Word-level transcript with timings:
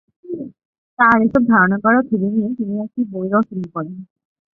তার 0.99 1.17
এসব 1.25 1.43
ধারণ 1.51 1.71
করা 1.83 1.99
ছবি 2.09 2.27
নিয়ে 2.33 2.49
তিনি 2.57 2.73
একটি 2.85 3.01
বই 3.11 3.27
রচনা 3.33 3.67
করেন। 3.73 3.95